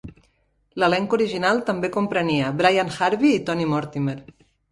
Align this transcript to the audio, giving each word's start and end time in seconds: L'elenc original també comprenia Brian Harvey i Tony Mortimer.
L'elenc 0.83 1.13
original 1.17 1.59
també 1.67 1.91
comprenia 1.97 2.49
Brian 2.63 2.91
Harvey 3.09 3.35
i 3.35 3.45
Tony 3.51 3.67
Mortimer. 3.77 4.19